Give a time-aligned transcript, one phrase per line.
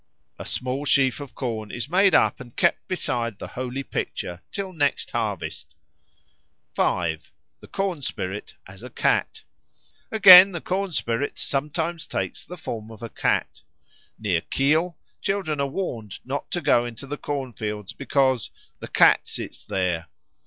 [0.39, 4.73] A small sheaf of corn is made up and kept beside the holy picture till
[4.73, 5.75] next harvest.
[6.73, 7.31] 5.
[7.59, 9.43] The Corn spirit as a Cat
[10.11, 13.61] AGAIN, the corn spirit sometimes takes the form of a cat.
[14.17, 18.49] Near Kiel children are warned not to go into the corn fields because
[18.79, 20.07] "the Cat sits there."